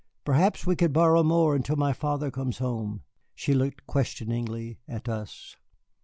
[0.25, 3.03] Perhaps we could borrow more until my father comes home."
[3.35, 5.55] She looked questioningly at us.